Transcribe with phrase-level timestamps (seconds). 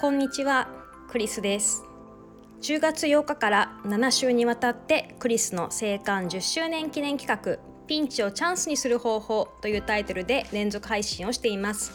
[0.00, 0.68] こんにちは
[1.08, 1.82] クリスです。
[2.62, 11.90] 10月8日から7週にわたってクリスの生還10周年記念企画ピンチをチャンスにする方法というタイトルで連続配信をしています。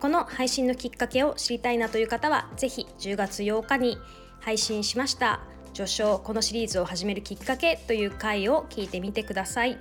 [0.00, 3.98] この配信のきっかけを知りたいなという方はぜひ10月8日に
[4.40, 5.40] 配信しました
[5.74, 9.78] 序章このシリーズを始めるきっかけという回を聞いてみてください。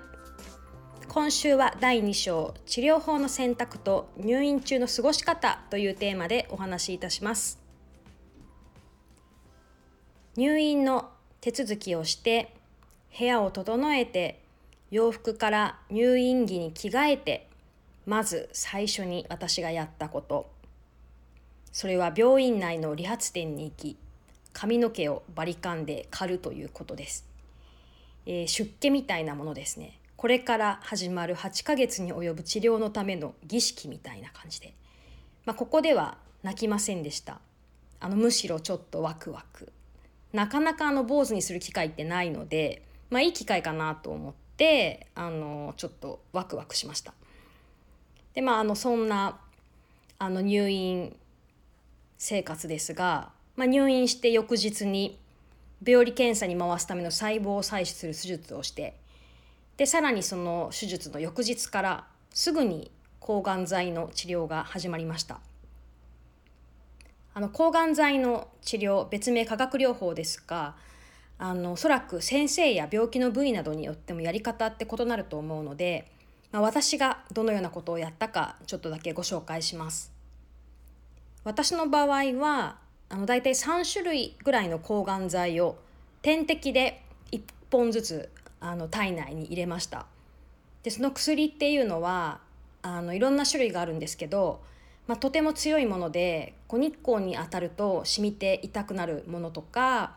[1.20, 7.60] 今週は第2章治療法の選択と入院中の過ごし方というテーマでお話しいたします。
[10.38, 11.10] 入院の
[11.42, 12.56] 手続きをして
[13.20, 14.42] 部屋を整えて
[14.92, 17.50] 洋服から入院着に着替えて
[18.06, 20.50] まず最初に私がやったこと。
[21.74, 23.98] それは病院内の理髪店に行き
[24.54, 27.28] 髪の毛をバリカンで刈るということです、
[28.26, 29.99] えー、出家みたいなものですね。
[30.20, 34.74] これから始まる8ヶ月に及ぶ治療のための儀式みたいな感じで、
[35.46, 37.40] まあ、ここでは泣きませんでした。
[38.02, 39.72] あのむしろちょっとワクワク。
[40.34, 47.14] なかなかあの坊主にする機会ってないので、まあ、いい機会かなと思ってあのちょっとワクワクしました。
[48.34, 49.40] でまああのそんな
[50.18, 51.16] あの入院
[52.18, 55.18] 生活ですが、まあ、入院して翌日に
[55.82, 58.98] 病理検査に回すための細胞を採取する手術をして
[59.80, 62.92] でさらにその手術の翌日からすぐに
[63.22, 65.40] 抗がん剤の治療が始まりました。
[67.34, 70.76] あの抗がん剤の治療別名化学療法ですが
[71.38, 76.12] あのおそらく先生や病気の部位などによってもやり方って異なると思うので、
[76.52, 80.12] まあ、私がどのようなことをやったかちょっとだけご紹介します。
[81.46, 85.78] 私の場合はあの大体3種類ぐらいの抗がん剤を
[86.22, 87.42] 点滴で1
[87.72, 88.30] 本ずつ
[88.62, 90.06] あの体内に入れました
[90.84, 92.40] でその薬っていうのは
[92.82, 94.62] あのいろんな種類があるんですけど、
[95.08, 100.16] まあ、とても強いものでこう日光に当たると染みて痛くなるものとか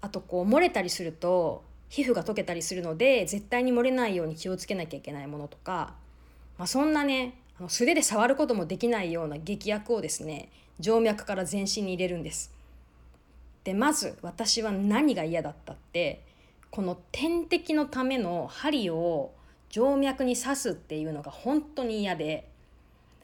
[0.00, 5.94] あとこう漏れたりすると皮膚が溶けたりするので絶対に漏れないように気をつけなきゃいけないものとか、
[6.58, 12.52] まあ、そんなねあの素手で触ることもできないような劇薬をですね静脈から全身に入れるんです。
[13.64, 16.22] でまず私は何が嫌だったって
[16.70, 19.32] この点滴のための針を
[19.70, 22.48] 静脈に刺すっていうのが本当に嫌で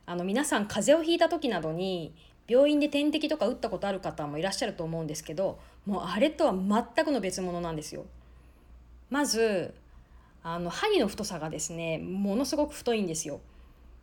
[0.06, 2.14] あの皆さん風邪をひいた時などに
[2.46, 8.04] 病院で点滴とか打ったことある方もいらっしゃると思うんですけどもうあれとは全くの別物なんですよ。
[9.10, 9.74] まず
[10.42, 13.40] あの針の太さがですねものすごく太いんですよ。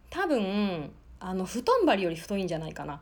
[0.09, 3.01] 多分あの布団針より太いんじゃないかな。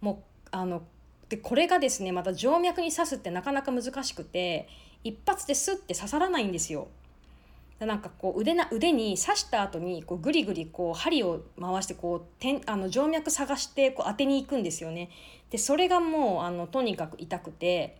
[0.00, 0.82] もうあの
[1.28, 4.68] でこれがですねまた静脈に刺すってなかなか難しくて
[5.04, 6.88] 一発でスッて刺さらないんですよ。
[7.78, 15.10] なんかこう腕な腕に刺した後にこうグリグリこう針を回してこう点あの静脈探してこう当てに行くんですよね。
[15.50, 17.96] でそれがもうあのとにかく痛くて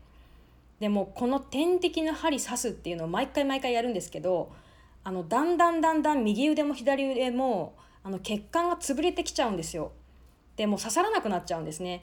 [0.80, 4.52] でもこの点滴の針刺すっていうのを毎回毎回やるんですけど
[5.04, 9.92] あのだんだんだんだん右腕も左腕もあの血管が潰れてきちゃうんですよ。
[10.56, 12.02] でも刺さらなくなっちゃうんですね。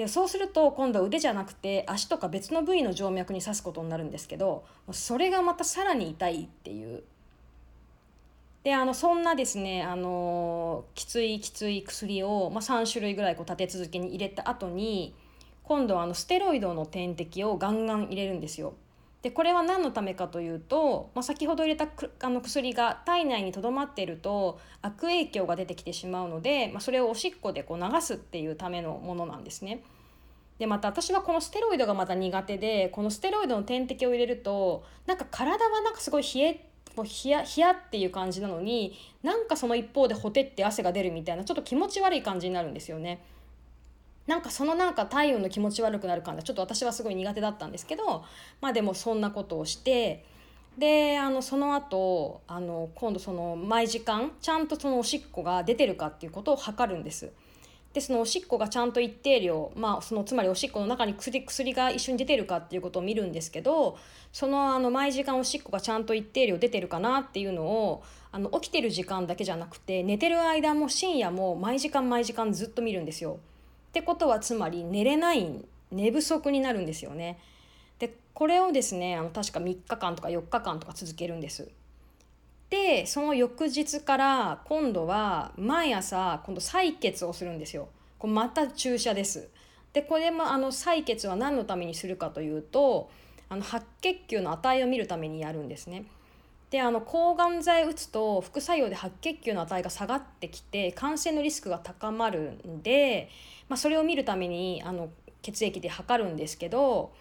[0.00, 7.02] でそうすると今度腕じゃなくて足とか別の部位の静脈に刺すことになるんですけどそれがまたさらに痛いっていう
[8.64, 15.14] であのそんなですねあのきついきつい薬を、まあ、3種類ぐらいこう立て続けに入れた後に
[15.64, 18.72] 今度はあのステロイドの点滴をガンガン入れるんですよ。
[19.22, 21.88] でこれは何のためかというと、まあ、先ほど入れた
[22.20, 29.82] あの薬が体内にとどまっていると悪影響が出てきてしまうので、まあ、それをおしっこでこう流すっていうためのものなんですね。
[30.58, 36.66] でまた私はこのステロイドがまた苦手でこのステロイドの点滴を入れるとなんか体はなんかすごい冷え
[36.96, 43.22] もう冷や冷やっていう感じなのになんかその一方でほてって汗が出るみたいなちょっと気持ち悪い感じになるんですよね。
[44.26, 48.24] なんかそのなんか体温の気持ち悪くなる感じちょっと私はすごい苦手だったんですけど
[48.60, 50.24] まあでもそんなことをして
[50.78, 57.32] であのその後あの今度その毎時間ちゃんとそのおしっこが出てるかっていうことを測るんです。
[57.92, 63.98] でそのおしっこがちゃんと一定量、まあ、そのつまりおしっこの中に薬薬が一緒に出てるかっていうことを見るんですけど
[64.32, 73.40] そのあの毎時間おしっこがちゃんと一定量出てるかなっていうのをあの起きてる時間だけじゃなくて寝てる間も深夜も毎時間毎時間ずっと見るんですよ。
[73.90, 77.40] ってことはつまり寝れない寝不足になるんですよね。
[77.98, 81.68] でこれをですねあの確か3日間とか4日間とか続けるんです。
[82.70, 87.88] でその翌日から今度は毎朝今度採血をするんですよ。
[88.18, 89.48] これまた注射です。
[89.92, 93.10] でこれもあの採血は何のためにするかというと
[93.48, 96.04] あの白血球の値を見るためにやるんですね。
[96.70, 103.28] であの抗がん剤打つと副作用で白血球の値が下がってきて感染のリスクが高まるんで、
[103.68, 105.10] まあ、それを見るためにあの
[105.42, 107.12] 血液で測るんですけど、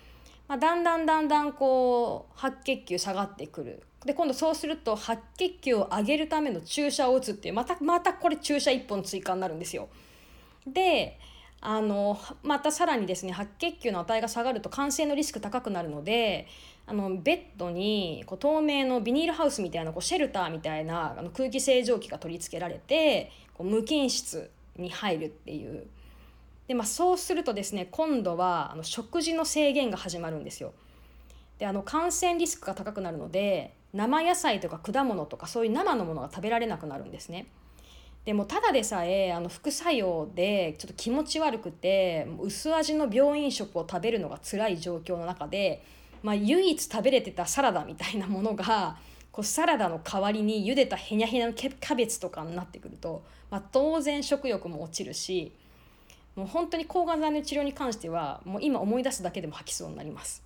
[0.48, 9.90] まあ、だんだんだんだんこう白血球下がってくるで今度そうすると白血球を上げるための注射を打つっていうまたまたこれ注射1本追加になるんですよ。
[10.66, 11.20] で
[11.62, 16.48] あのまたさらにですね白血球の値が下がると感染のリスク高くなるので
[16.90, 25.86] あのベッドにこう透明のビニールハウスみたいなこうシェルターみたいなあの空気清浄機が取り付けられてこう無菌室に入るっていう
[26.68, 30.74] で、まあ、そうするとですね今度はあの食事の制限が始まるんですよ。
[31.60, 37.46] であの感染リスクが高くなるので生野菜とか果物とかそういう生のものが食べられなくなるんですね。
[38.26, 45.84] でもただでさえあの副作用でちょっと気持ち悪くて薄味の病院食を食べるのが辛い状況の中で、
[46.22, 48.98] まあ、唯一食べれてたサラダみたいなものが
[49.32, 55.54] こうサラダの代わりに茹でたへにゃへにゃのキャベツとかになってくると、まあ、当然食欲も落ちるし
[56.36, 60.44] もう本当に抗がん剤の治療に関してはもう今思い出すだけでも吐きそうになります。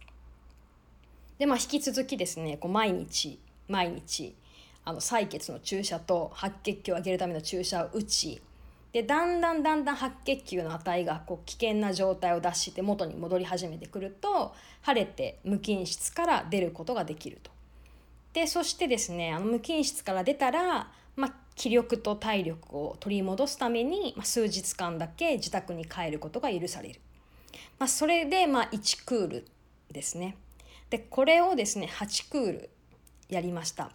[1.37, 4.35] でまあ引き続きですねこう毎日毎日
[4.85, 8.41] あの採血の注射と白血球を上げるための注射を打ち
[8.93, 17.51] でだんだんだんだん白血球の値がこう危険な状態を脱して元に戻り始めてくると晴れて無菌室から出ることができると。
[18.33, 27.01] でそしてですねあの無菌室から出たら、まあ、気力と体力を取り戻すために、まあ、数日間だけ自宅に帰ることが許される。
[27.79, 29.47] まあ、それで、まあ、1クール
[29.91, 30.37] ですね。
[30.91, 32.69] でこれをですね8クール
[33.29, 33.91] やりました。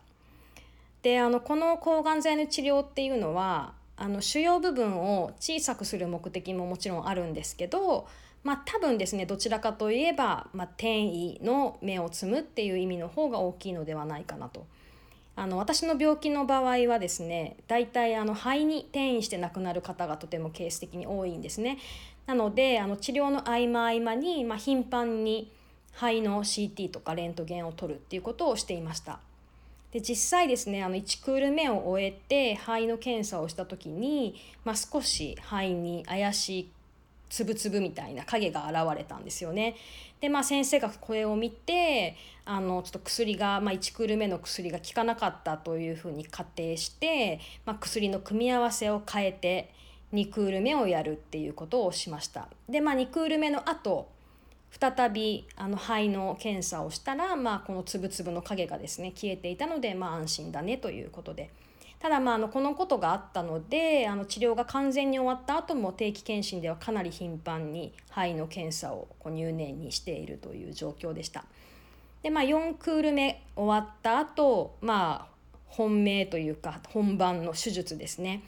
[1.03, 8.06] であのこの抗がん剤の治療っていうのはあの腫瘍部分を小さくする目的ももちろんあるんですけど、
[8.45, 14.67] まあ、多分ですねどちらかといえば、まあ、転移の芽を摘むっていう意味の方が大きいのではないかなと。
[15.35, 21.79] あの私の病気の場合はですね大体あの肺に転移して亡くなる方がとてもケース的に多いんですね。
[22.27, 25.53] なのであの治療の合間合間に、まあ、頻繁に
[25.93, 29.21] 肺の CT とかレントゲンを取るっていうことをしていました。
[29.93, 36.70] で実際ですねあの1クール目を終えて肺の検査をした時に、まあ、少し肺に怪しい
[37.31, 39.76] つぶつぶみたいな影が現れたんですよね。
[40.20, 49.70] でまあ先生がこれを見てあのちょっと薬が、まあ、1クール目の薬が効かなかったというふうに仮定して、まあ、薬の組み合わせを変えて
[50.14, 52.49] 2クール目をやるっていうことをしました。
[52.69, 54.08] でまあ2クール目の後
[54.70, 61.50] 再びあの肺の検査をしたら、まあ、このつぶつぶの影がですね消えていたので、まあ、安心だねということで
[61.99, 71.44] ただまああのこのことがあったのであの治療が完全に終わった後も定期検診ではかなり頻繁に肺の検査をこう入念にしているという状況でした。
[72.23, 78.43] でまあ4クール目終わった後まあ本命というか本番の手術ですね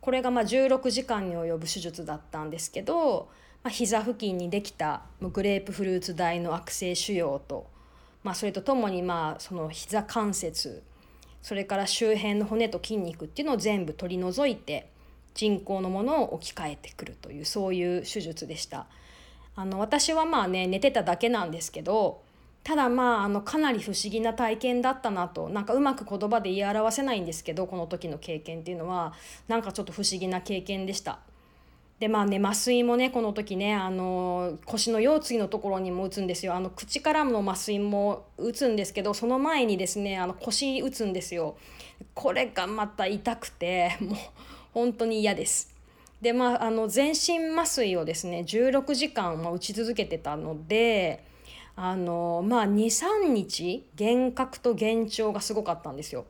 [0.00, 3.30] これがま16時間に及ぶ手術だったんですけど
[3.64, 7.66] まあ、膝付近にできたグレープフルーツ大の悪性腫瘍と、
[8.22, 10.82] まあ、それとともにまあその膝関節
[11.40, 14.90] それから周辺の骨と筋肉っていうのを全部取り除いて
[15.32, 18.86] 人工のものを置き換えてくるというそういう手術でした。
[19.56, 22.22] あの私はまあね寝てただけなんですけど
[22.64, 29.14] ただまああのかなり不思議な体験だったなとなんかうまく言葉で言い表せないんですけどこの時の経験っていうのは
[29.48, 31.20] なんかちょっと不思議な経験でした。
[32.00, 36.54] でまあね麻酔もねこの時ねあの腰の腰椎のところにも打つんですよ。
[36.54, 41.56] あの口からの麻酔も打つんですけどその前にですねあの腰打つんですよ。
[42.12, 44.16] これがまた痛くてもう
[44.72, 45.72] 本当に嫌です。
[46.20, 51.24] でまああの全身麻酔をですね16時間、打ち続けてたので
[51.76, 56.24] あのまあ23日幻覚と幻聴がすごかったんですよ。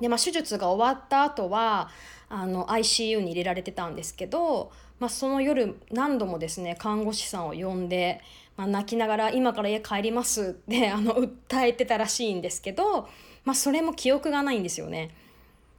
[0.00, 1.90] でまあ手術が終わった後は
[2.36, 8.20] あの ICU に入れられてたんですけど、まあ、その夜何度もですね看護師さんを呼んで、
[8.56, 13.08] まあ、泣きながら「今から家帰ります」って あの訴えてたらしいんですけど、
[13.44, 15.14] まあ、それも記憶がないんですよね。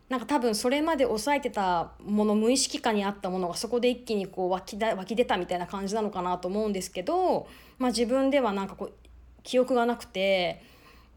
[0.08, 7.48] なんか多分それまで抑えてたもの無意識下にあったものがそこで一気にこう湧きだ湧き出たみたいな感じなのかなと思うんですけど、
[7.80, 8.94] まあ、自分ではなんかこう
[9.42, 10.62] 記憶がなくて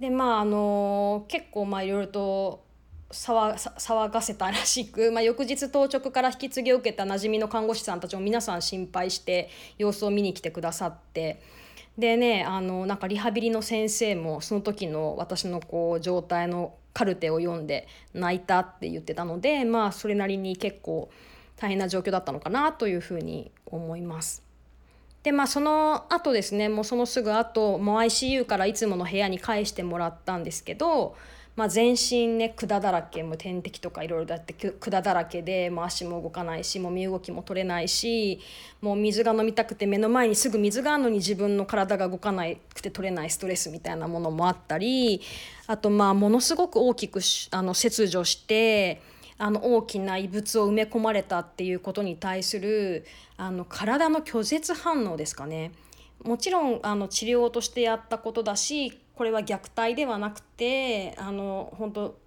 [0.01, 2.68] でまああの結構まあいろいろと
[3.11, 9.49] 騒がせたらしく、まあ、翌日当直から引き継ぎを受けた馴染みの看護師さんたちも皆さん心配して
[9.79, 11.41] 様子を見に来てくださって
[11.97, 21.11] でねあのなんかリハビリの先生もその時の私のこう状態のカルテを読んで泣いたって言ってたのでまあそれなりに結構
[21.57, 24.43] 大変な状況だったのかなというふうに思います。
[25.23, 31.17] でまあその後ですねもうそのすぐ後も ICU からいつもの部屋に返してもらったんですけど
[31.59, 38.39] まあ、全身ね管だらけも点滴とかいろいろだって管だらけで、もう足も動かないしもう身動きも取れないし
[38.81, 45.21] もう水が飲みたくて目の前にすぐ水があるのに自分の体が動かなくて取れないストレスみたいなものもあったり
[45.67, 47.19] あとまあものすごく大きく
[47.51, 49.03] あの切除して
[49.37, 53.05] あの大きな異物を埋め込まれたっていうことに対する
[53.37, 55.73] あの体の拒絶反応ですかね。
[56.23, 62.19] もちろんあの治療としてやったことだしこれは虐待ではなくてあの本当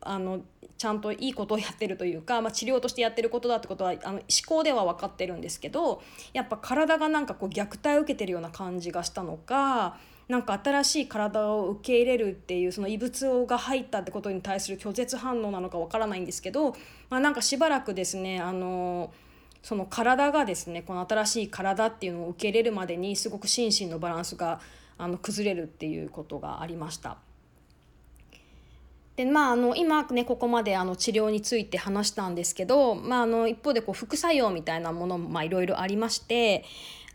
[0.00, 0.40] あの
[0.76, 6.02] ちゃんといいことをやってるというか、まあ、治療としてやってることだってことはあの思考では分かってるんですけど
[6.32, 16.72] やっぱ体がなんかこう虐待を受けてるような感じがしたのかなんか新しい体を受け入れるっていうその異物が入ったってことに対する拒絶反応なのか分からないんですけど、
[17.10, 19.12] まあ、なんかしばらくですねあの
[19.62, 24.60] その体がですねこの新しい体っていうのを受け入れるまでにすごく心身のバランスが
[25.02, 27.18] あの崩れるっていうことがありました。
[29.16, 36.64] でまあ、あの今ねここまであの治療について話したんですけど、まあ、あの一方でこう副作用みたいなものもいろいろありまして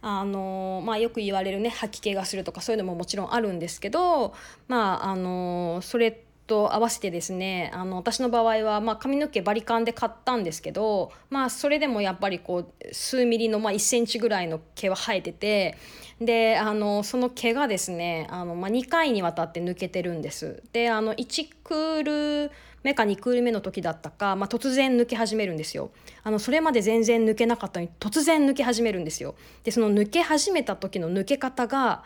[0.01, 4.35] あの、まあ、よく言われるね吐き気がするとかそういうのももちろんあるんですけど、
[4.67, 15.77] まあ、あのそれと合わせてですねあの私の場合は、まあ、髪の毛バリカンで買ったんですけど、まあ、それでもやっぱりこう数ミリの、まあ、1センチぐらいの毛は生えてて
[16.21, 20.63] であのその毛がですねあの、まあ、2回にわたって抜けてるんです。
[20.71, 22.51] であの1クール
[22.85, 25.89] 目か2クール目の時だったか、まあ、突然抜け始めるんですよ
[26.23, 29.33] あのそれまで全然抜けなかったのに突然抜け始めるんですよ
[29.63, 32.03] でその抜け始めた時の抜け方が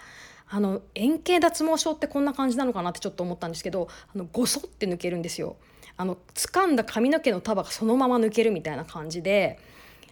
[0.50, 5.56] あの円形脱毛症ってこんな感じなのかなってちょっと思ったんですけどあのゴソって抜けるんですよ。
[5.96, 9.60] あの掴んだ髪の毛の束がそのまま抜けるみたいな感じで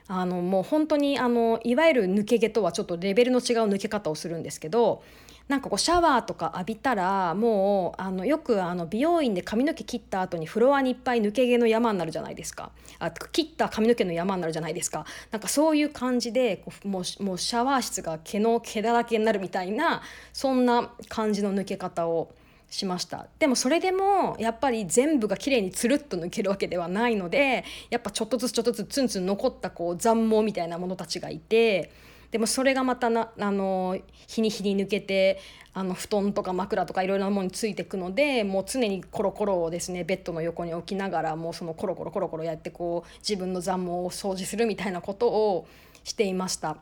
[0.07, 5.01] あのもう本当にあのいわゆる抜け毛とはちょっとレベルの違う抜け方をするんですけど
[5.47, 12.71] なんかこうシャワーとか浴びたらもうあのよくあの美容院で髪の毛切った後にフロアにいっぱい抜け毛の山になるじゃないですか。
[12.99, 15.05] あ切った髪の毛の山になるじゃないですか。
[15.31, 20.01] なんかそういう感じでこうもうもうシャワー室が毛の毛だらけになるみたいな
[20.33, 22.33] そんな感じの抜け方を
[22.69, 23.27] しました。
[23.39, 31.91] でもそれでもやっぱり全部が綺麗につるっと抜けるわけではないのでやっぱちょっとずつちょっとずつツンツン残ったこう残毛みたいなものたちがいて
[32.31, 35.39] でもそれがまたなあの日に日に抜けて
[35.73, 45.67] あの布団とか枕とかいろいろなものについていくのでもう常にコロコロをですねベッドの横に置きながらもうそのコロコロコロコロやってこう自分の残毛を掃除するみたいなことを
[46.03, 46.77] していました。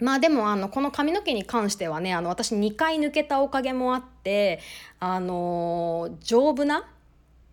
[0.00, 4.60] まあでもあのこの髪の毛に関してはねあの私2回抜けたおかげもあって
[4.98, 6.88] あの丈夫な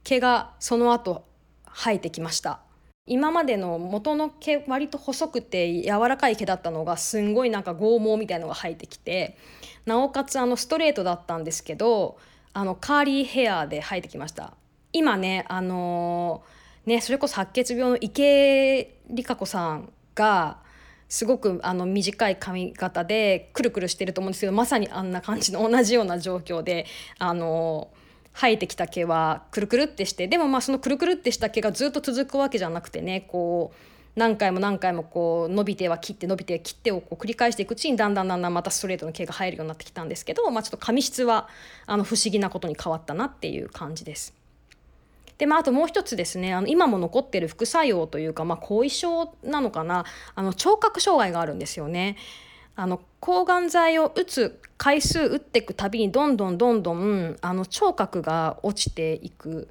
[0.04, 1.26] 毛がその後
[1.66, 2.62] 生えてきました
[3.08, 9.38] 今までの元の毛割と細くて柔らかい毛だったのがすんごいなんか剛毛みたいのが生えてきて
[9.86, 12.18] なおかつあのストレートだったんですけど
[12.54, 14.54] あのカーリーヘアで生えてきました。
[14.92, 20.58] 今ねあのー、ねそれこそ白血病の池里香子さんが
[21.08, 26.86] すごくあの短い髪型でくるくるしてると思うんですけどまさにあんな感じの同じような状況で
[27.20, 27.97] あのー
[28.39, 33.77] 生えてきた毛はくるくるってしてでもまあそのくるくるってした毛がずっと続くわけじゃなくてねこう
[34.15, 41.50] 何回も何回もこう伸びては切って伸びて切ってをこう繰り返していくうちにだんだんだんだんまたストレートの毛が生えるようになってきたんですけど、まあ、ちょっと髪質は
[41.88, 44.36] あの不思議なことに変わったなっていう感じです。
[45.39, 50.03] でまあ、あともう一つですねあの今も残ってる副作用というか、まあ、後遺症なのかな
[50.34, 52.17] あの聴覚障害があるんですよね。
[52.78, 59.68] あの抗がん剤を打つ回数打っていくたびにどんどんどんどんあの聴覚が落ちていく。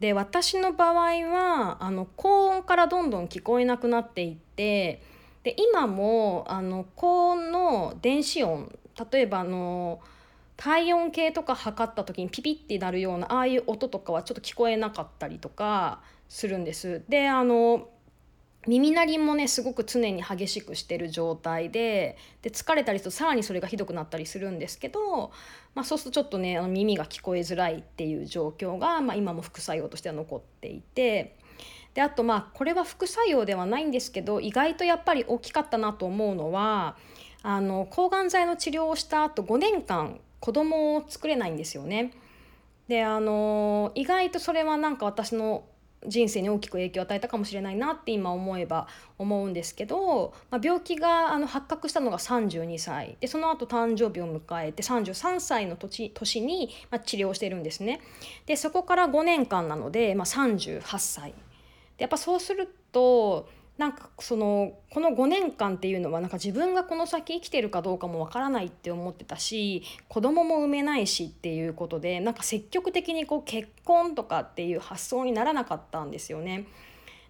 [0.00, 0.94] で私の場合
[1.28, 5.00] はあの高音からどんどん聞こえなくなっていって
[5.44, 8.76] で今もあの高音の電子音
[9.12, 10.00] 例えばあの
[10.56, 17.04] 体温計とか測った時にピピッてなるようなああいう音とかはちょっと聞こえなかったりとかするんです。
[17.08, 17.88] であの
[18.66, 25.32] 耳鳴りもねすごく常に激しくしてる状態でで疲れたりするとさらにそれがひどくなったりするんですけど、
[25.74, 31.36] まあ、そうするとちょっとねあの耳が聞こえづらいっていう状況が、まあ、今も副作用としては残っていて
[31.94, 36.96] であとまあこれは副作用ではないんですけど意外とやっぱり大きかったなと思うのは
[37.42, 42.12] あの抗がん剤の治療をした後5年間子供を作れないんですよね。
[42.88, 45.64] であの意外とそれはなんか私の
[46.06, 58.00] 人生に大きく影響を与えたかもしれないなって今思えば思うんですけど、まあ、病気があの発覚したのが32歳でその後誕生日を迎えて33歳の年年に、まあ、治療してるんですね。
[58.46, 61.36] でそこから5年間なので、まあ、38歳で
[61.98, 63.48] やっぱそうすると
[63.78, 76.66] なんかそのこの5年間っていうのはなんか自分がこの先生きてるかどうかもわからないって思ってたし子供も産めないしっていうことでなんか積極的にこう結婚とかっていう発想にならなかったんですよね。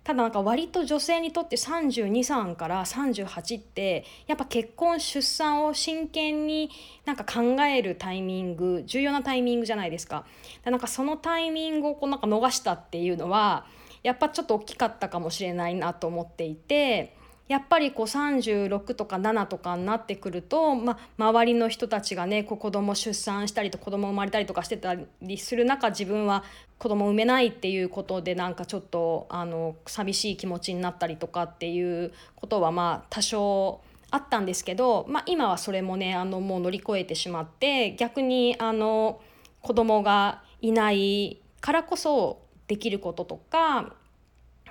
[0.04, 6.70] ただなんか割と女性にとって323から38ってやっぱ結婚出産を真剣に
[7.04, 10.24] なんか考えるタイミング重要なタイミングじゃないですか。
[10.64, 13.64] なんかそのタイミングをこうなんか逃したっていうのは
[14.02, 17.16] やっぱちょっと大きかったかもしれないなと思っていて。
[17.48, 26.44] やっぱりこう36とか7とかになってくると、ま周りの人たちがねこう子供出産したりと子供生まれたりとかしてたりする中自分は
[26.78, 39.20] 子供産めないっていうことでなんかちょっとあの寂しい気持ちになったりとかっていうことはまあ多少あったんですけど、まあ、今はそれもねあのもう乗り越えてしまって逆にあの
[39.62, 42.41] 子供がいないからこそ
[42.72, 43.92] できることとか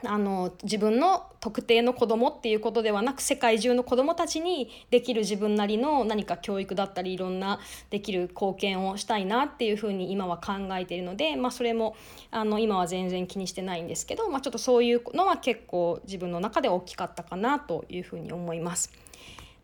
[0.04, 7.60] あの自分の特定の子供っていうことではなく世界中の子供たちにできる自分なりの何か教育だったりいろんな
[7.92, 11.96] できる貢献をしたいなっていうふうに今は考えているので、まあ、それも
[12.32, 18.92] あの今は全然気にしてないんですけど、まあ、ちょっとそういうのは結構自分の中で大きかったかなというふうに思います。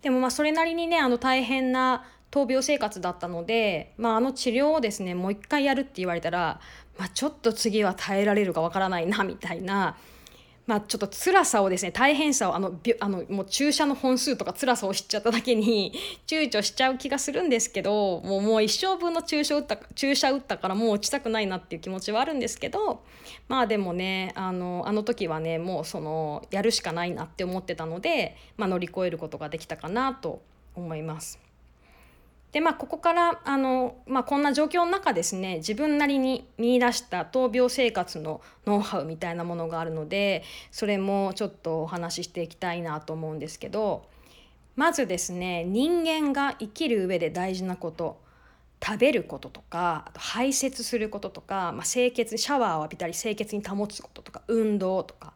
[0.03, 6.59] でもまあそれなりにねあの大変な闘病生活だったので、まあ、あの治療をですねもう一回やるって言われたら、
[6.97, 9.97] まあ、ちょっと次は耐えられるかわからないなみたいな
[10.67, 15.93] まあ、ちょっと辛さをですね大変さをあのあのもう注射の本数とか辛さを知っちゃっただけに
[16.27, 23.01] 躊躇しちゃう気がするんですけどもうもう一生分の注射打った注射打ったからもう打ちたくないなっていう気持ちはあるんですけど
[23.47, 30.41] まあでもねあのあの時はねもうそのやるしかないなって思ってたので、まあ、乗り越えることができたかなと
[30.75, 31.46] 思います。
[32.51, 44.05] でまあここからあの、まあ、こんな状況の中ですね自分なりに見出した闘病生活のノウハウみたいなものがあるのでそれもちょっとお話ししていきたいなと思うんですけど
[44.75, 48.21] まずですね人間が生きる上で大事なこと
[48.83, 55.33] 食べることとかあと排泄することとか、まあ、清潔シャワーを浴びたり清潔に保つこととか運動とか、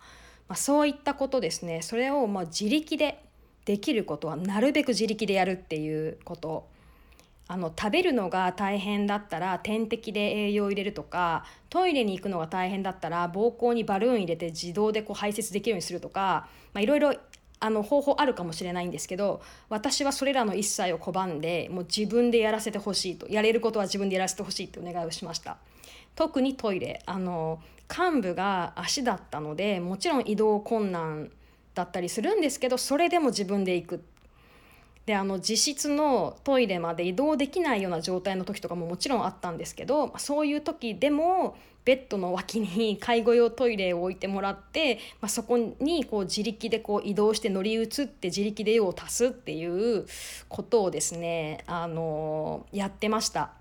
[0.47, 1.81] まあ、そういったことですね。
[1.81, 3.23] それをまあ自力で
[3.65, 6.67] できることはなるべく自力でやるっていうこと
[7.51, 17.13] あの食べるのが大変だったら点滴で栄養を入れるとかトイレに行くのが大変だったら膀胱にバルーン入れて自動でこう排泄できるようにするとかいろいろ
[17.59, 25.57] あの方法あるかもしれないんですけど私はそれらの一切を拒んでもう自分でやらせてほしいとやれることは自分でやらせてほしいってお願いをしました。
[26.15, 31.29] 特にトイレあの幹部が足だったのでもちろん移動困難
[31.75, 34.03] だったりするんですけどそれでも自分で行く
[35.05, 49.65] であの自室のトイレまで移動できないような状態の時とかももちろんあったんですけどそういう時でもベッドの脇に介護用トイレを置いてもらって、まあ、そこにこう自力でこう移動して乗り移って自力で用を足すってい
[49.97, 50.05] う
[50.47, 53.51] ことをですねあのやってました。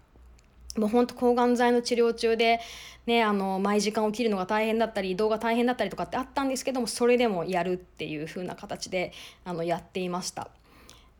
[0.76, 2.60] もうほんと抗がん剤の治療中で、
[3.04, 9.12] ね、あの毎時間起きるのが大変だったり移動が大変だったりとかってあったんですけどもそれでもやるっていう風な形で
[9.44, 10.48] あのやっていました。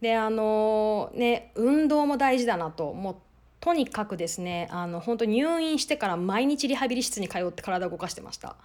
[0.00, 3.16] であのね運動も大事だなともう。
[3.60, 8.56] とにかくですねあの本当入院してから毎日リハビリ室に通って体を動かしてました。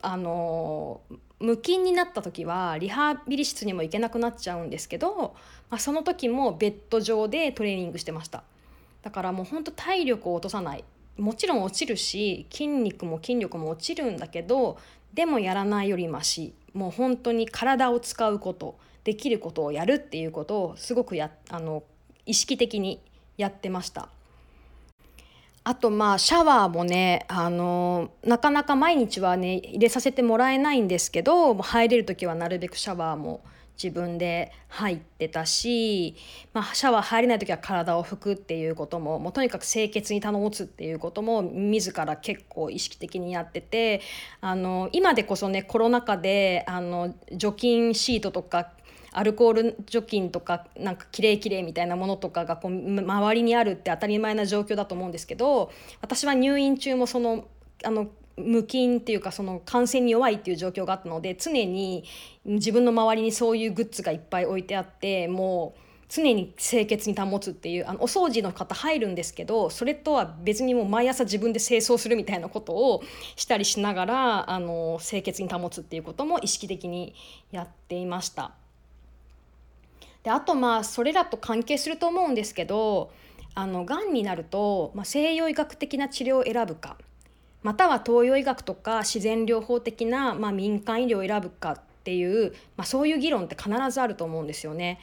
[0.00, 1.02] あの
[1.40, 5.34] 無菌になった時はリハビリ室にも行けなくなっちゃうんですけど、
[5.70, 8.44] まあ、その時もベッド上でトレーニングしてました。
[9.02, 10.84] だからもうほんと体力を落とさない。
[11.18, 14.78] もちろん落ちるし筋肉も筋力も落ちるんだけど
[15.12, 18.78] でもやらないよりましもう本当に体を使うこと。
[19.08, 21.82] できることをやるっていうことをすごくやあの
[22.26, 23.00] 意識的に
[23.38, 24.10] やってました。
[25.64, 33.40] あとまあシャワーもねあのなかなか毎日はね入れさせてもらえないんですけど入れる時はなるべくシャワーも
[33.82, 36.16] 自分で入ってたし、
[36.52, 44.02] まあ、シャワー入れない時は体を拭くっていうことももうとにかく清潔に保つっていうことも自ら結構意識的にやってて
[44.40, 48.72] あの今でこそねコロナ禍であの除菌シートとか
[49.12, 57.46] アルコール除菌とかなんかきれいきれいみたいなものとかがこう周りにあるって当たり前な状況だと思うんですけど私は入院中もその
[57.84, 62.04] あの無菌っていうかその感染に弱いっていう状況があったので常に
[62.44, 73.02] 自分の周りにそういうグッズがいっぱい置いてあってもう常に清潔に保つっていうあのお掃除の方入るんですけどそれとは別にもう毎朝自分で清掃するみたいなことを
[73.36, 77.14] したりしながらあの清潔に保つっていうことも意識的に
[77.50, 78.52] やっていました。
[80.22, 83.10] であとまあそれらと関係すると思うんですけど
[83.54, 86.96] あのがんになると、まあ、西洋医学的な治療を選ぶか
[87.62, 94.98] または東洋医学とか自然療法的な、まあ、民間医療を選ぶかっっていう、まあ、そういう議論って必ずあると思うんですよね。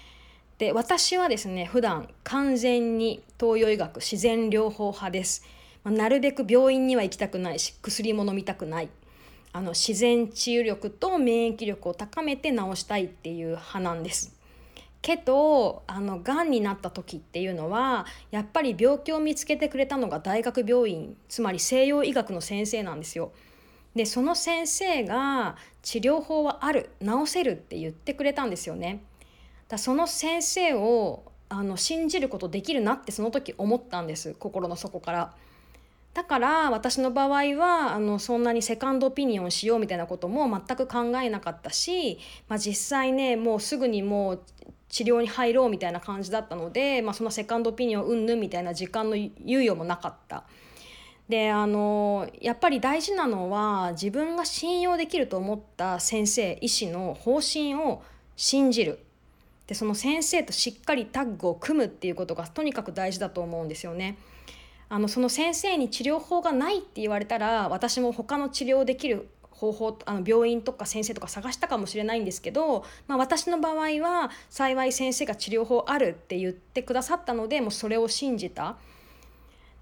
[0.58, 5.46] で私はですね普段完全に東洋医学自然療法派です。
[5.84, 8.90] まあ、なるべく病院には行きたくないし薬も飲みたくない
[9.54, 14.36] あの自然治癒力と免疫力を高めて治したいっていう派なんです。
[15.06, 23.32] けどあのがんになった時っていうのはやっぱり病気を見つけてくれたのが大学病院つまり西洋医学の先生なんですよ。
[23.94, 29.04] でその先生が治療法はある治せるって言ってくれたんですよね。
[29.68, 35.36] だその先生をあの信じることできるなってその時思ったんです心の底から。
[36.16, 44.42] だから私の場合はあのそんなにセカンドオピニオンしようみたいなことも全く考えなかったし、まあ、実際ねもうすぐにもう
[44.96, 50.46] 治療に入ろうみたいな感じだったので、まあ、そのセカンドオピニオンうんぬんみたいな時間の猶予もなかった。
[51.28, 58.04] であのやっぱり大事なのは自分が信用できると思った先生医師の方針を
[58.38, 59.00] 信じる
[59.68, 64.18] でその先生としっかりタッグを組むっていうことがとにかく大事だと思うんですよね。
[64.88, 78.78] あのその先生に治療法がないって言われたら私も他の治療できる方法あの病院とか先生とか探したかもしれないんですけど、まあ、私の場合は幸い先生が治療法あるって言ってくださったのでもうそれを信じた。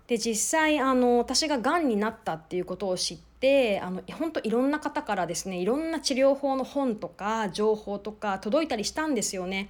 [0.07, 9.69] で実際あの私ががんになったっていうことを知ってあの本当いろんな方からですねいろんな治療法の本とか情報とか届いたりしたんですよね。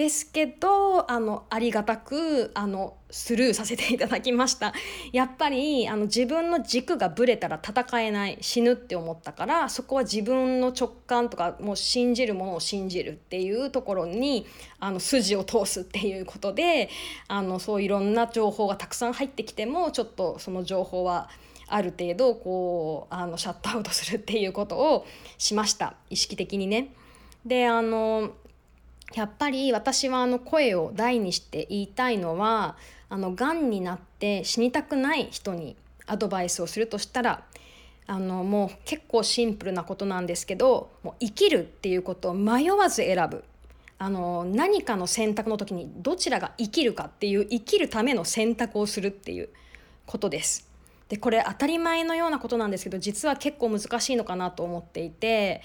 [0.00, 4.72] ですけどあのありがたくあのスルーさせていただきました
[5.12, 14.46] やっぱりあの自分の軸がぶれたら戦えない死ぬって思ったからそこは自分の直感とかもう信じるものを信じるっていうところに
[14.78, 16.88] あの筋を通すっていうことで
[17.28, 21.28] あのそういろんな情報がたくさん入ってきてもちょっとその情報は
[21.66, 26.94] ある程度こうあのシャットアウトするっていうことをしました意識的にね。
[27.44, 28.32] であの
[29.14, 32.76] やっぱり私はあの声を大にして言いたいのは
[33.08, 37.44] あのがんになって死にたくない人にアドバイスをするとしたら
[38.06, 43.44] あのもう結構シンプルなことなんですけどもう生きるっていうことを迷わず選ぶ
[43.98, 49.50] あの何かの選択の時にどちらが生きるかっていう生きるための選択をするっていう
[50.06, 50.68] ことです。
[51.08, 55.60] でこれ当たり前のようなことなんですけど実は結構難しいのかなと思っていて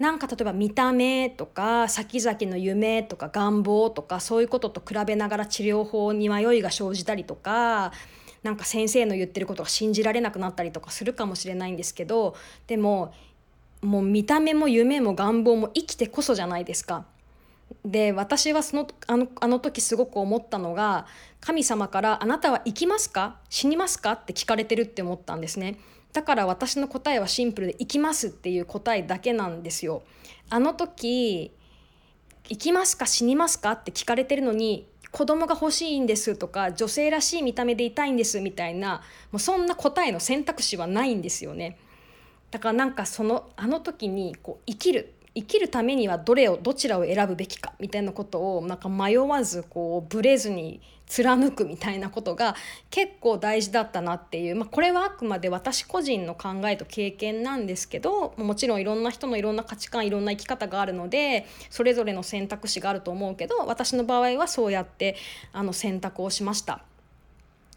[0.00, 7.92] なんか例えば見た目とか先々の夢とか願望とかそういうことと比べながら治療法に迷いが生じたりとか
[8.42, 12.34] なんか先生の言ってることが信じられなくなったりとかするかもしれないんですけど
[12.66, 13.12] でも
[13.82, 17.04] もう見た目も夢も願望も生きてこそじゃないですか。
[17.84, 21.06] で私はそのあのあの時すごく思ったのが
[21.40, 23.38] 神様から「あなたは生きますか？
[23.48, 25.78] 死にますか?」って聞かれてるって思ったんですね。
[26.12, 30.02] だから私の答えはシンプルで「行きます」っていう答えだけなんですよ。
[30.50, 31.52] あの時
[32.50, 33.06] 「行きますか？
[33.06, 41.78] 死にますか?」って聞かれてるのに「子供が欲しいんです」とか「女性らしい見た目でいたいんです」みたいなもうそんな答えの選択肢はないんですよね。
[42.50, 52.54] だからなんかそのあの時にこう生きる生きるためにはどれをどちらを選ぶべきかみたいなことをなんか迷わずこうブレずに貫くみたいなことが
[52.88, 65.16] 結構大事だったなっていう、まあ、これはあくまで私個人の考えと経験なんですけどもちろんいろんな人のいろんな価値観いろんな生き方があるのでそれぞれの選択肢があると思うけど私の場合はそうやって
[65.52, 66.84] あの選択をしました。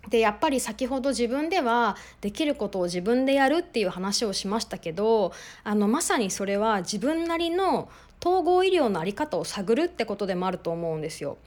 [0.09, 5.31] でやっぱり先ほど自分ではできることを自分でやるっていう話をしましたけど
[5.63, 7.89] あのまさにそれは自分なりの
[8.23, 11.37] 統合医療の在り方を探るってことでもあると思うんですよ。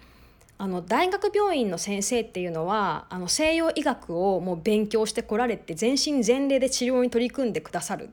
[0.58, 8.08] あの大学病院の先生っていうのはあの西洋医学をもう勉強してこられて全身全霊で治療に取り組んでくださる。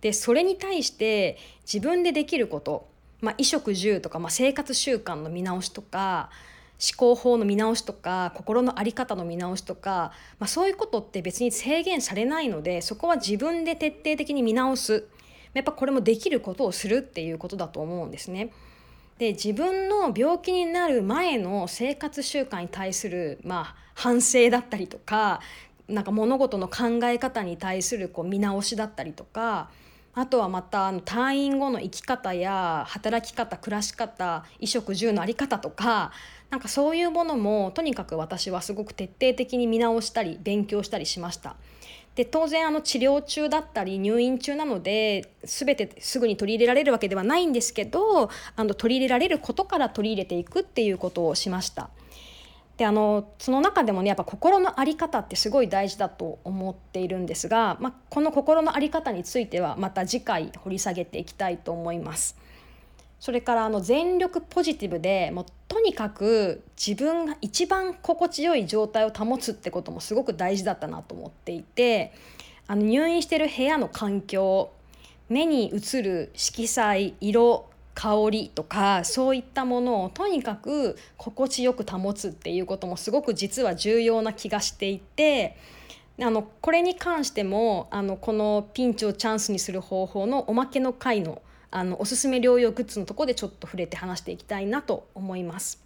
[0.00, 2.88] でそれに対して自分でできること、
[3.20, 6.30] まあ、衣食住とか、まあ、生活習慣の見直しとか
[6.80, 15.06] 思考法の見直しとか心の在り方の見直しとか、まあ、そういうことって別に制限されないのでそこは自分で徹底的に見直す
[15.52, 18.52] やっぱこれもできることをするっていうことだと思うんですね。
[19.18, 25.40] で自分の病気になる前の生活習慣に対する、まあ、反省だったりとか
[25.88, 29.68] なんか物事の考え方に対するこう見直しだったりとか
[30.14, 36.12] あとはまたあの退院後の生き方や働き方暮らし方衣食住の在り方とか
[36.50, 41.56] なんかそういうものもとにかく私はすごく徹底的に見直したり勉強したりしました。
[42.16, 51.88] で当然あの治療中だったり入院中なので全てすぐに取り入れられるわけではないんですけどあの取り入れられることから取り入れていくっていうことをしました。
[52.80, 62.38] であのその中でもねやっぱ心の在り方ってすごい大事だと思っているんですが、まあ、この心の在り方についてはまた次回掘り下げていきたいと思います。
[63.18, 72.14] それからあの全力ポジティブでもうとにかく自分が一番心地よい状態を保つってこともすごく大事だったなと思っていて
[72.66, 74.70] あの入院してる部屋の環境
[75.28, 85.56] 目に映る色彩色香りとかそういったものをとにかく心地よく保つっていうこともすごく実は重要な気がしていて
[86.20, 95.80] あのこれに関してもあのこのピンチをチャンスにする方法のおまけの回のあのおすすめ療養グッズのとこでちょっと触れて話していきたいなと思います。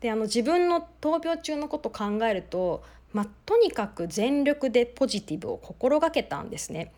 [0.00, 6.92] であの自分の闘病中のことを考えると、まあ、とにかく全力でポジティブを心がけたんですね。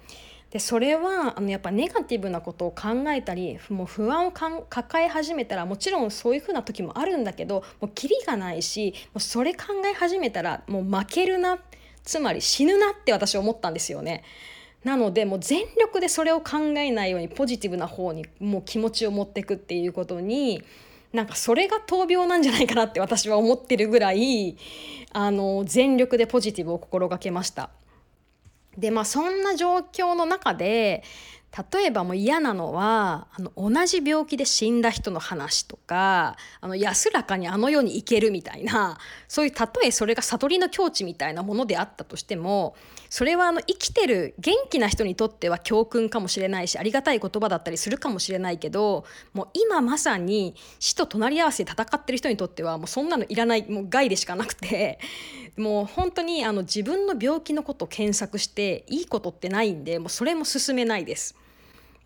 [0.52, 11.58] でそれはあのやっぱネガティブなことを考えたりもう不安を抱え始めたらもちろんそういうふうな時もあるんだけどもうキリがないしもうそれ考え始めたらもう負けるな
[12.04, 14.24] つまり死ぬなって私思ったんですよね。
[14.84, 20.62] なのでもう全力でそれを考えないようにポジティブな方にもう気持ちを持っていくっていうことに
[21.12, 24.56] なんかそれが闘病なんじゃないかなって私は思ってるぐらい
[25.12, 27.70] あの全力でポジティブを心がけました。
[28.76, 31.02] でまあそんな状況の中で
[31.72, 42.74] 例えばもう嫌なのはあの同じ病気で死んだ人の話とかあの安らかにあの世に行けるみたいなそういうたとえそれが悟りの境地みたいなものであったとしても
[43.12, 54.98] それはあの生きてる元気な人にとっては教訓かもしれないしありがたい言葉だったりするかもしれないけどもう今まさに死と隣り合わせで戦ってる人にとってはもうそんなのいらないもう害でしかなくて
[55.58, 61.36] もう本当にあの自分の病気のことを検索していいことってないんでもうそれも進めないです。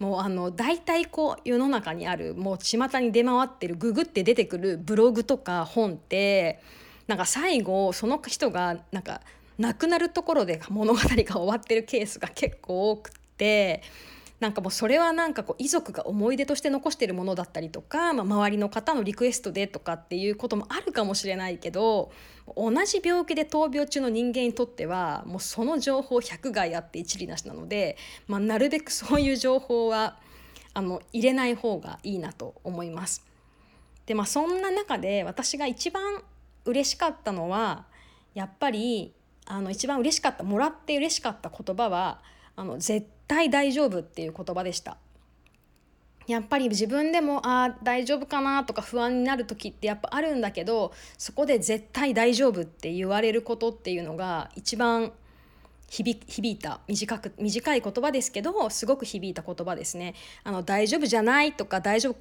[0.01, 6.61] もうあの大体こう世の中にあるもう巷に出回ってるググって出てくるブログとか本って
[7.07, 9.21] なんか最後その人がなんか
[9.59, 13.83] 亡くなるところで物語が終わってるケースが結構多くて
[14.39, 22.13] なんかもうそれはなんかこう遺族が思い出として残してるものだったりとか、まあ、周りの方のリクエストでとかっていうこともあるかもしれないけど
[22.55, 27.97] 同じ病気で闘病中の人間にとってはもうその情報100害あって一理なしなので、
[28.29, 30.19] まあ、なるべくそういう情報は
[30.75, 33.25] あの入れない方がいいなと思います。
[34.05, 36.23] でまあそんな中で私が一番
[36.67, 37.87] 嬉しかったのは
[38.35, 39.15] やっぱり
[39.47, 42.21] あの一番嬉しかったもらって嬉しかった言葉は
[42.57, 44.99] あの絶対大丈夫っていう言葉でした
[46.27, 55.13] やっぱり自分でもああ大丈夫かなとか不安になる時ってやっぱあるんだけどそこで絶対大丈夫って言われることっていうのが一番
[55.89, 60.15] 響いた短く短い言葉ですけどすごく響いた言葉ですね。
[60.43, 62.17] あの大丈夫じゃないとか大丈夫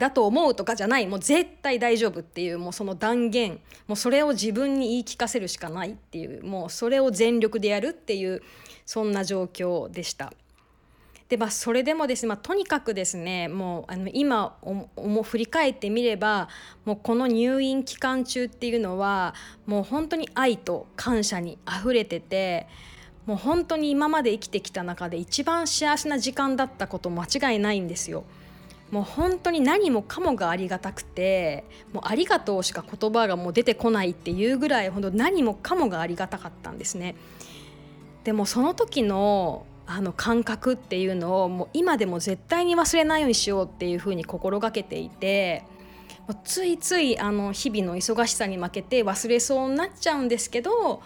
[0.00, 8.42] だと思うとかじゃないもう絶対大丈夫っていうもうその断言もうそれを自分に言い聞かせるしかないっていうもうそれを全力でやるっていう
[8.86, 10.32] そんな状況でした。
[11.28, 14.56] でまあ、それでもですね、まあ、とにかくですねもうあの今
[14.96, 16.48] お振り返ってみれば
[16.84, 22.66] もうこの入院期間中っていうのはもう本当に愛と感謝にあふれてて
[23.26, 28.24] もう本当に今まで生きてきた中で一番幸せな時間だったこと間違いないんですよ。
[28.90, 37.14] もう本当に何もかもがありがたくてもうありがとうしか言葉がもう出てこないっていうぐらい本当何もかもがありがたかったんですね。
[38.24, 45.64] でもその時のあの感覚っていうのをもう今でも絶対に忘れないようにしようっていうふうに心がけていて
[46.28, 51.02] もうついついあの日々の忙しさに負けて忘れそうになっちゃうんですけど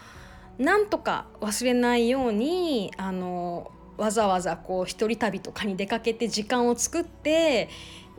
[0.58, 7.68] なんとか忘れないようにあのわざわざこう一人旅とかに出かけて時間を作って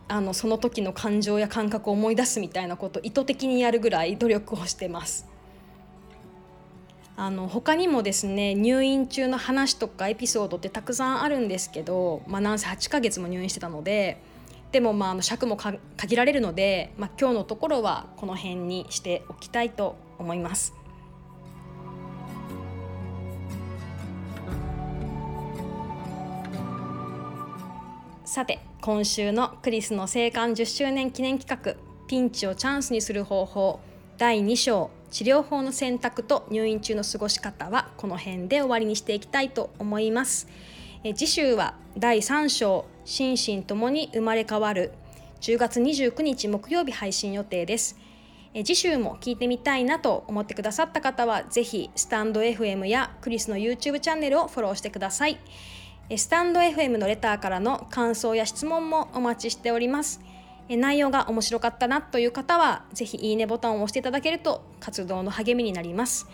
[0.07, 5.27] あのその時の感情や感覚を思い出すみたいなことを意図的にやるぐらい努力をしてます。
[7.17, 14.21] あの他にもですね入院中の話とかエピソードってたくさんあるんですけど、まあ、なんせ8ヶ月も入院してたので
[14.73, 20.73] でもまあ尺も限られるので、まあ、今日のところはこの辺にしておきたいと思います。
[28.35, 33.79] さて今週のクリスの生還10周年記念企画ピンチをチャンスにする方法
[34.17, 40.49] 第2章治療法の選択と入院中の過ごし方はこの辺で終わりにしていきたいと思います。
[41.05, 44.91] え次週は第3章心身ともに生まれ変わる
[45.39, 47.97] 10月29日木曜日配信予定です。
[48.53, 55.37] え次週も聞いてみたいなと思ってくださった方はぜひスタンド FM やクリスの YouTube チャンネルをフォローしてください。
[56.17, 60.21] スタンド FM のレターからの感想や質問もお待ちしております。
[60.69, 66.27] 内容が面白かったなという方は、ぜひいいねボタンを押していただけると活動の励みになります。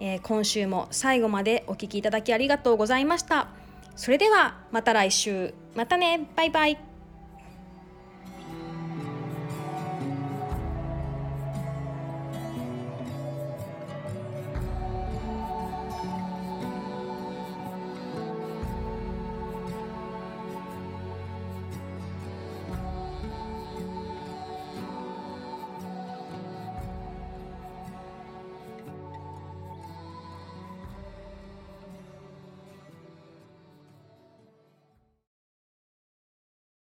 [0.00, 3.48] え今週も最後までお聴きいただきありがとうございました。
[3.96, 5.54] それではまた来週。
[5.74, 6.28] またね。
[6.36, 6.87] バイバイ。